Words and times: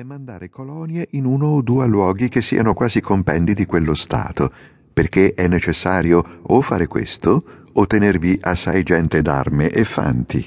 e 0.00 0.04
mandare 0.04 0.48
colonie 0.48 1.08
in 1.12 1.24
uno 1.24 1.46
o 1.46 1.62
due 1.62 1.86
luoghi 1.86 2.28
che 2.28 2.40
siano 2.42 2.74
quasi 2.74 3.00
compendi 3.00 3.54
di 3.54 3.66
quello 3.66 3.94
Stato, 3.94 4.50
perché 4.92 5.34
è 5.34 5.46
necessario 5.46 6.40
o 6.42 6.60
fare 6.62 6.86
questo 6.86 7.68
o 7.72 7.86
tenervi 7.86 8.38
assai 8.40 8.82
gente 8.82 9.22
d'arme 9.22 9.68
e 9.68 9.84
fanti. 9.84 10.46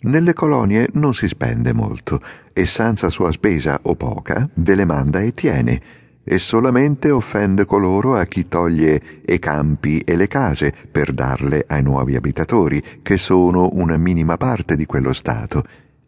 Nelle 0.00 0.34
colonie 0.34 0.88
non 0.92 1.14
si 1.14 1.28
spende 1.28 1.72
molto 1.72 2.20
e 2.52 2.66
senza 2.66 3.08
sua 3.08 3.32
spesa 3.32 3.80
o 3.82 3.96
poca 3.96 4.48
ve 4.54 4.74
le 4.74 4.84
manda 4.84 5.20
e 5.20 5.32
tiene 5.32 5.82
e 6.22 6.38
solamente 6.38 7.10
offende 7.10 7.64
coloro 7.64 8.16
a 8.16 8.24
chi 8.24 8.48
toglie 8.48 9.02
i 9.26 9.38
campi 9.38 9.98
e 10.00 10.14
le 10.16 10.26
case 10.26 10.74
per 10.90 11.12
darle 11.12 11.64
ai 11.66 11.82
nuovi 11.82 12.16
abitatori, 12.16 12.82
che 13.02 13.18
sono 13.18 13.70
una 13.72 13.96
minima 13.96 14.36
parte 14.36 14.76
di 14.76 14.86
quello 14.86 15.12
Stato 15.12 15.64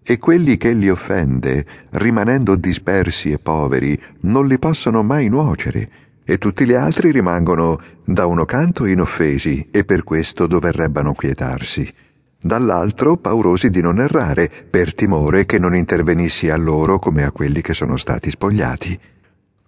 e 0.08 0.18
quelli 0.20 0.56
che 0.56 0.70
li 0.70 0.88
offende, 0.88 1.66
rimanendo 1.90 2.54
dispersi 2.54 3.32
e 3.32 3.40
poveri, 3.40 4.00
non 4.20 4.46
li 4.46 4.56
possono 4.56 5.02
mai 5.02 5.28
nuocere, 5.28 5.90
e 6.22 6.38
tutti 6.38 6.64
gli 6.64 6.74
altri 6.74 7.10
rimangono 7.10 7.80
da 8.04 8.26
uno 8.26 8.44
canto 8.44 8.84
inoffesi 8.84 9.66
e 9.68 9.84
per 9.84 10.04
questo 10.04 10.46
doverrebbero 10.46 11.12
quietarsi, 11.12 11.92
dall'altro 12.40 13.16
paurosi 13.16 13.68
di 13.68 13.80
non 13.80 13.98
errare, 13.98 14.48
per 14.48 14.94
timore 14.94 15.44
che 15.44 15.58
non 15.58 15.74
intervenissi 15.74 16.50
a 16.50 16.56
loro 16.56 17.00
come 17.00 17.24
a 17.24 17.32
quelli 17.32 17.60
che 17.60 17.74
sono 17.74 17.96
stati 17.96 18.30
spogliati. 18.30 18.96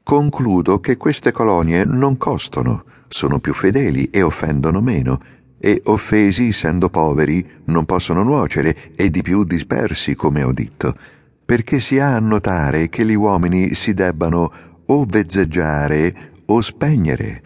Concludo 0.04 0.78
che 0.78 0.96
queste 0.96 1.32
colonie 1.32 1.84
non 1.84 2.16
costano, 2.16 2.84
sono 3.08 3.40
più 3.40 3.54
fedeli 3.54 4.08
e 4.10 4.22
offendono 4.22 4.80
meno, 4.80 5.20
e 5.58 5.82
offesi, 5.84 6.48
essendo 6.48 6.88
poveri, 6.88 7.46
non 7.64 7.84
possono 7.84 8.22
nuocere 8.22 8.92
e 8.94 9.10
di 9.10 9.22
più 9.22 9.44
dispersi, 9.44 10.14
come 10.14 10.42
ho 10.42 10.52
detto, 10.52 10.96
perché 11.44 11.80
si 11.80 11.98
ha 11.98 12.14
a 12.14 12.20
notare 12.20 12.88
che 12.88 13.04
gli 13.04 13.14
uomini 13.14 13.74
si 13.74 13.94
debbano 13.94 14.52
o 14.86 15.04
vezzeggiare 15.04 16.32
o 16.46 16.60
spegnere, 16.60 17.42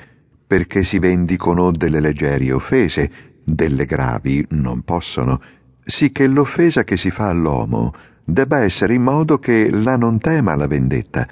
perché 0.46 0.84
si 0.84 0.98
vendicono 0.98 1.70
delle 1.70 2.00
leggeri 2.00 2.50
offese, 2.50 3.10
delle 3.42 3.84
gravi 3.84 4.44
non 4.50 4.82
possono, 4.82 5.40
sì 5.84 6.12
che 6.12 6.26
l'offesa 6.26 6.84
che 6.84 6.96
si 6.96 7.10
fa 7.10 7.28
all'uomo 7.28 7.92
debba 8.24 8.60
essere 8.60 8.94
in 8.94 9.02
modo 9.02 9.38
che 9.38 9.68
la 9.70 9.96
non 9.96 10.18
tema 10.18 10.54
la 10.54 10.66
vendetta, 10.66 11.26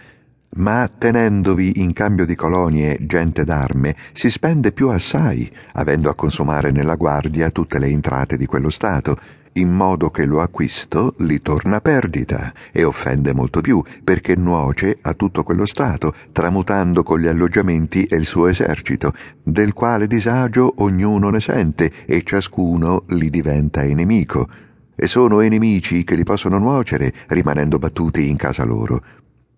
ma 0.57 0.91
tenendovi 0.97 1.81
in 1.81 1.93
cambio 1.93 2.25
di 2.25 2.35
colonie 2.35 2.99
gente 3.01 3.45
d'arme, 3.45 3.95
si 4.13 4.31
spende 4.31 4.73
più 4.73 4.89
assai, 4.89 5.51
avendo 5.75 6.11
a 6.11 6.15
consumare 6.15 6.73
nella 6.73 6.97
guardia 6.97 7.51
tutte 7.51 7.79
le 7.79 7.87
entrate 7.87 8.37
di 8.37 8.47
quello 8.47 8.71
Stato, 8.71 9.19
in 9.55 9.71
modo 9.71 10.11
che 10.11 10.25
lo 10.25 10.41
acquisto 10.41 11.15
li 11.19 11.43
torna 11.43 11.81
perdita 11.81 12.53
e 12.73 12.85
offende 12.85 13.33
molto 13.33 13.61
più, 13.61 13.83
perché 14.03 14.37
nuoce 14.37 14.99
a 15.01 15.15
tutto 15.15 15.43
quello 15.43 15.67
Stato, 15.67 16.15
tramutando 16.33 17.03
con 17.03 17.21
gli 17.21 17.27
alloggiamenti 17.27 18.05
e 18.05 18.17
il 18.17 18.27
suo 18.27 18.47
esercito, 18.47 19.13
del 19.43 19.73
quale 19.73 20.07
disagio 20.07 20.75
ognuno 20.79 21.31
ne 21.31 21.41
sente 21.41 21.93
e 22.07 22.23
ciascuno 22.25 23.05
li 23.09 23.31
diventa 23.31 23.83
nemico. 23.83 24.49
E 24.95 25.07
sono 25.07 25.41
nemici 25.41 26.05
che 26.05 26.15
li 26.15 26.25
possono 26.25 26.59
nuocere, 26.59 27.13
rimanendo 27.29 27.79
battuti 27.79 28.29
in 28.29 28.37
casa 28.37 28.65
loro 28.65 29.03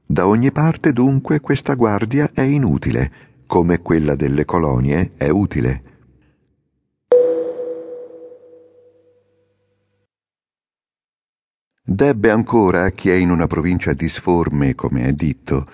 da 0.06 0.26
ogni 0.26 0.52
parte 0.52 0.92
dunque 0.92 1.40
questa 1.40 1.74
guardia 1.74 2.30
è 2.32 2.42
inutile, 2.42 3.12
come 3.46 3.80
quella 3.80 4.14
delle 4.14 4.44
colonie 4.44 5.12
è 5.16 5.28
utile. 5.28 5.82
Debbe 11.84 12.30
ancora 12.30 12.90
chi 12.90 13.10
è 13.10 13.14
in 13.14 13.30
una 13.30 13.46
provincia 13.46 13.92
disforme, 13.92 14.74
come 14.74 15.04
è 15.04 15.12
detto, 15.12 15.66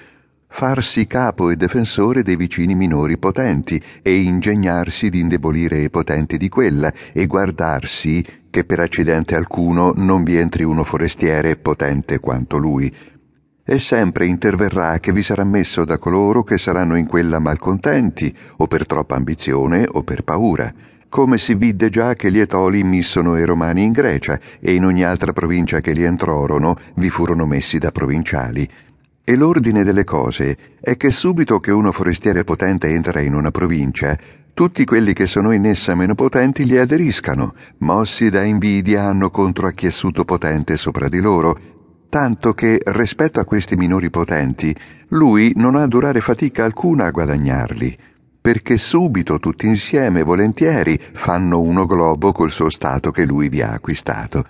farsi 0.49 1.07
capo 1.07 1.51
e 1.51 1.57
difensore 1.57 2.23
dei 2.23 2.35
vicini 2.35 2.75
minori 2.75 3.19
potenti 3.19 3.81
e 4.03 4.17
ingegnarsi 4.23 5.11
di 5.11 5.21
indebolire 5.21 5.79
i 5.83 5.91
potenti 5.91 6.37
di 6.39 6.49
quella 6.49 6.93
e 7.13 7.27
guardarsi 7.27 8.25
che 8.51 8.65
per 8.65 8.81
accidente 8.81 9.37
alcuno 9.37 9.93
non 9.95 10.25
vi 10.25 10.37
entri 10.37 10.65
uno 10.65 10.83
forestiere 10.83 11.57
potente 11.57 12.19
quanto 12.19 12.57
lui, 12.57 12.93
e 13.71 13.79
sempre 13.79 14.25
interverrà 14.25 14.99
che 14.99 15.13
vi 15.13 15.23
sarà 15.23 15.45
messo 15.45 15.85
da 15.85 15.99
coloro 15.99 16.43
che 16.43 16.57
saranno 16.57 16.97
in 16.97 17.07
quella 17.07 17.39
malcontenti, 17.39 18.35
o 18.57 18.67
per 18.67 18.87
troppa 18.87 19.15
ambizione 19.17 19.87
o 19.87 20.03
per 20.05 20.23
paura, 20.23 20.73
come 21.11 21.37
si 21.37 21.55
vide 21.55 21.91
già 21.91 22.15
che 22.15 22.33
gli 22.33 22.39
Etoli 22.39 22.83
missono 22.83 23.37
i 23.37 23.45
Romani 23.45 23.83
in 23.83 23.93
Grecia 23.93 24.41
e 24.59 24.73
in 24.73 24.87
ogni 24.87 25.05
altra 25.05 25.35
provincia 25.35 25.81
che 25.81 25.93
li 25.93 26.03
entrorono 26.03 26.77
vi 26.95 27.11
furono 27.11 27.45
messi 27.45 27.77
da 27.77 27.93
provinciali. 27.93 28.67
E 29.23 29.37
l'ordine 29.37 29.85
delle 29.85 30.05
cose 30.05 30.57
è 30.81 30.97
che 30.97 31.11
subito 31.11 31.61
che 31.61 31.71
uno 31.71 31.93
forestiere 31.93 32.45
potente 32.45 32.89
entra 32.89 33.21
in 33.21 33.35
una 33.35 33.51
provincia, 33.51 34.17
tutti 34.55 34.87
quelli 34.87 35.13
che 35.13 35.27
sono 35.27 35.53
in 35.53 35.67
essa 35.67 35.95
meno 35.95 36.15
potenti 36.15 36.65
gli 36.65 36.79
aderiscano, 36.79 37.55
mossi 37.81 38.31
da 38.31 38.43
invidia 38.45 39.05
hanno 39.05 39.29
contro 39.29 39.67
a 39.67 39.73
chi 39.73 39.89
è 39.89 39.91
suto 39.91 40.25
potente 40.25 40.79
sopra 40.79 41.11
di 41.11 41.21
loro, 41.21 41.77
tanto 42.09 42.55
che 42.55 42.81
rispetto 42.85 43.41
a 43.41 43.45
questi 43.45 43.77
minori 43.77 44.11
potenti 44.11 44.75
lui 45.09 45.53
non 45.57 45.75
ha 45.75 45.87
durare 45.87 46.21
fatica 46.21 46.65
alcuna 46.65 47.07
a 47.07 47.11
guadagnarli, 47.11 47.99
perché 48.41 48.79
subito 48.79 49.39
tutti 49.39 49.67
insieme 49.67 50.23
volentieri 50.23 50.99
fanno 51.13 51.61
uno 51.61 51.87
globo 51.87 52.33
col 52.33 52.51
suo 52.51 52.71
stato 52.71 53.11
che 53.11 53.27
lui 53.27 53.49
vi 53.49 53.63
ha 53.63 53.71
acquistato. 53.71 54.47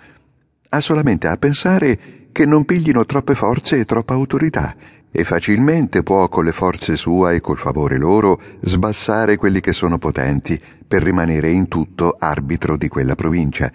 Ha 0.69 0.79
solamente 0.79 1.27
a 1.27 1.37
pensare 1.37 1.99
che 2.31 2.45
non 2.45 2.65
piglino 2.65 3.05
troppe 3.05 3.35
forze 3.35 3.77
e 3.77 3.85
troppa 3.85 4.13
autorità, 4.13 4.75
e 5.11 5.23
facilmente 5.23 6.03
può 6.03 6.29
con 6.29 6.45
le 6.45 6.51
forze 6.51 6.95
sua 6.95 7.33
e 7.33 7.41
col 7.41 7.57
favore 7.57 7.97
loro 7.97 8.39
sbassare 8.61 9.37
quelli 9.37 9.59
che 9.59 9.73
sono 9.73 9.97
potenti, 9.97 10.59
per 10.87 11.03
rimanere 11.03 11.49
in 11.49 11.67
tutto 11.67 12.15
arbitro 12.17 12.77
di 12.77 12.87
quella 12.87 13.15
provincia 13.15 13.71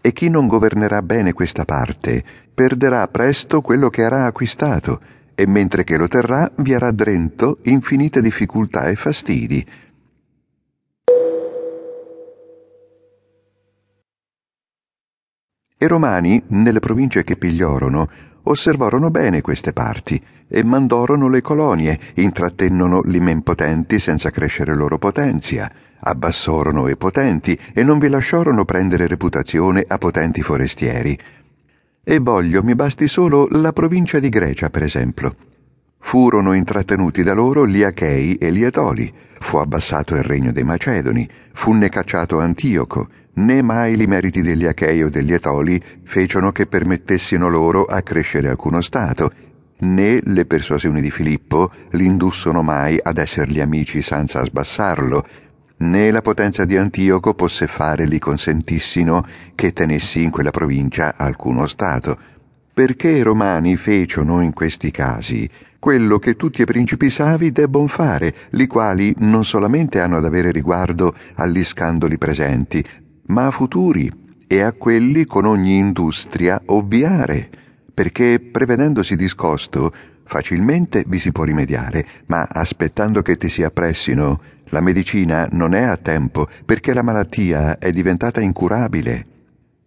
e 0.00 0.12
chi 0.12 0.28
non 0.28 0.46
governerà 0.46 1.02
bene 1.02 1.32
questa 1.32 1.64
parte 1.64 2.24
perderà 2.54 3.06
presto 3.08 3.60
quello 3.60 3.88
che 3.88 4.04
avrà 4.04 4.24
acquistato, 4.26 5.00
e 5.34 5.46
mentre 5.46 5.84
che 5.84 5.96
lo 5.96 6.08
terrà 6.08 6.50
vi 6.56 6.74
avrà 6.74 6.90
drento 6.90 7.58
infinite 7.62 8.20
difficoltà 8.20 8.88
e 8.88 8.96
fastidi. 8.96 9.66
I 15.80 15.86
romani, 15.86 16.42
nelle 16.48 16.80
province 16.80 17.22
che 17.22 17.36
pigliorono, 17.36 18.10
osservarono 18.48 19.10
bene 19.10 19.40
queste 19.40 19.72
parti 19.72 20.20
e 20.48 20.64
mandorono 20.64 21.28
le 21.28 21.40
colonie, 21.40 21.98
intrattennono 22.14 23.02
gli 23.04 23.20
men 23.20 23.42
potenti 23.42 23.98
senza 23.98 24.30
crescere 24.30 24.74
loro 24.74 24.98
potenzia, 24.98 25.70
abbassorono 26.00 26.88
i 26.88 26.96
potenti 26.96 27.58
e 27.72 27.82
non 27.82 27.98
vi 27.98 28.08
lasciarono 28.08 28.64
prendere 28.64 29.06
reputazione 29.06 29.84
a 29.86 29.98
potenti 29.98 30.42
forestieri. 30.42 31.18
E 32.02 32.18
voglio 32.18 32.62
mi 32.62 32.74
basti 32.74 33.06
solo 33.06 33.46
la 33.50 33.72
provincia 33.72 34.18
di 34.18 34.30
Grecia, 34.30 34.70
per 34.70 34.82
esempio. 34.82 35.36
Furono 35.98 36.54
intrattenuti 36.54 37.22
da 37.22 37.34
loro 37.34 37.66
gli 37.66 37.82
Achei 37.82 38.36
e 38.36 38.50
gli 38.50 38.64
Etoli, 38.64 39.12
fu 39.40 39.58
abbassato 39.58 40.14
il 40.14 40.22
regno 40.22 40.52
dei 40.52 40.64
Macedoni, 40.64 41.28
fu 41.52 41.72
ne 41.72 41.90
cacciato 41.90 42.38
Antioco, 42.40 43.08
né 43.38 43.62
mai 43.62 44.00
i 44.00 44.06
meriti 44.06 44.42
degli 44.42 44.66
Achei 44.66 45.02
o 45.02 45.08
degli 45.08 45.32
Etoli 45.32 45.82
fecero 46.02 46.50
che 46.50 46.66
permettessino 46.66 47.48
loro 47.48 47.84
a 47.84 48.02
crescere 48.02 48.48
alcuno 48.48 48.80
Stato, 48.80 49.32
né 49.80 50.20
le 50.22 50.44
persuasioni 50.44 51.00
di 51.00 51.10
Filippo 51.10 51.70
l'indussono 51.90 52.62
mai 52.62 52.98
ad 53.00 53.18
essergli 53.18 53.60
amici 53.60 54.02
senza 54.02 54.44
sbassarlo, 54.44 55.26
né 55.78 56.10
la 56.10 56.20
potenza 56.20 56.64
di 56.64 56.76
Antioco 56.76 57.34
posse 57.34 57.68
fare 57.68 58.06
li 58.06 58.18
consentissino 58.18 59.24
che 59.54 59.72
tenessi 59.72 60.22
in 60.22 60.30
quella 60.30 60.50
provincia 60.50 61.14
alcuno 61.16 61.66
Stato, 61.66 62.18
perché 62.74 63.08
i 63.08 63.22
romani 63.22 63.76
fecero 63.76 64.40
in 64.40 64.52
questi 64.52 64.90
casi 64.90 65.48
quello 65.78 66.18
che 66.18 66.34
tutti 66.34 66.62
i 66.62 66.64
principi 66.64 67.08
savi 67.08 67.52
debbon 67.52 67.86
fare, 67.86 68.34
li 68.50 68.66
quali 68.66 69.14
non 69.18 69.44
solamente 69.44 70.00
hanno 70.00 70.16
ad 70.16 70.24
avere 70.24 70.50
riguardo 70.50 71.14
agli 71.36 71.62
scandoli 71.62 72.18
presenti, 72.18 72.84
ma 73.28 73.46
a 73.46 73.50
futuri 73.50 74.10
e 74.46 74.60
a 74.60 74.72
quelli 74.72 75.24
con 75.24 75.44
ogni 75.44 75.76
industria 75.76 76.60
ovviare, 76.66 77.48
perché 77.92 78.40
prevedendosi 78.40 79.16
discosto 79.16 79.92
facilmente 80.24 81.04
vi 81.06 81.18
si 81.18 81.32
può 81.32 81.44
rimediare, 81.44 82.06
ma 82.26 82.46
aspettando 82.50 83.22
che 83.22 83.36
ti 83.36 83.48
si 83.48 83.62
appressino, 83.62 84.40
la 84.70 84.80
medicina 84.80 85.48
non 85.52 85.74
è 85.74 85.82
a 85.82 85.96
tempo 85.96 86.46
perché 86.64 86.92
la 86.92 87.02
malattia 87.02 87.78
è 87.78 87.90
diventata 87.90 88.40
incurabile. 88.40 89.26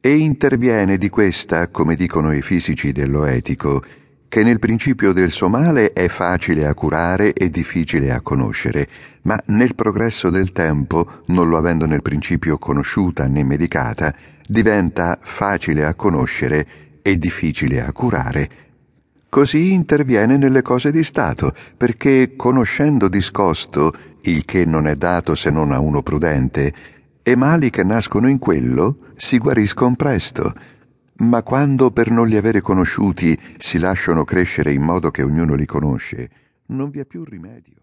E 0.01 0.15
interviene 0.15 0.97
di 0.97 1.09
questa, 1.09 1.67
come 1.67 1.95
dicono 1.95 2.33
i 2.33 2.41
fisici 2.41 2.91
dell'oetico, 2.91 3.83
che 4.31 4.43
nel 4.43 4.59
principio 4.59 5.11
del 5.11 5.29
suo 5.29 5.49
male 5.49 5.91
è 5.91 6.07
facile 6.07 6.65
a 6.65 6.73
curare 6.73 7.33
e 7.33 7.49
difficile 7.49 8.13
a 8.13 8.21
conoscere, 8.21 8.87
ma 9.23 9.37
nel 9.47 9.75
progresso 9.75 10.29
del 10.29 10.53
tempo, 10.53 11.23
non 11.25 11.49
lo 11.49 11.57
avendo 11.57 11.85
nel 11.85 12.01
principio 12.01 12.57
conosciuta 12.57 13.27
né 13.27 13.43
medicata, 13.43 14.15
diventa 14.47 15.19
facile 15.21 15.83
a 15.83 15.95
conoscere 15.95 16.65
e 17.01 17.17
difficile 17.17 17.81
a 17.81 17.91
curare. 17.91 18.49
Così 19.27 19.73
interviene 19.73 20.37
nelle 20.37 20.61
cose 20.61 20.93
di 20.93 21.03
Stato, 21.03 21.53
perché 21.75 22.37
conoscendo 22.37 23.09
discosto, 23.09 23.93
il 24.21 24.45
che 24.45 24.63
non 24.63 24.87
è 24.87 24.95
dato 24.95 25.35
se 25.35 25.49
non 25.49 25.73
a 25.73 25.79
uno 25.81 26.03
prudente, 26.03 26.73
e 27.21 27.35
mali 27.35 27.69
che 27.69 27.83
nascono 27.83 28.29
in 28.29 28.39
quello 28.39 29.11
si 29.17 29.39
guariscon 29.39 29.97
presto. 29.97 30.53
Ma 31.17 31.43
quando 31.43 31.91
per 31.91 32.09
non 32.09 32.27
li 32.27 32.35
avere 32.35 32.61
conosciuti 32.61 33.37
si 33.57 33.77
lasciano 33.77 34.23
crescere 34.23 34.71
in 34.71 34.81
modo 34.81 35.11
che 35.11 35.21
ognuno 35.21 35.55
li 35.55 35.65
conosce, 35.65 36.29
non 36.67 36.89
vi 36.89 36.99
è 36.99 37.05
più 37.05 37.23
rimedio. 37.23 37.81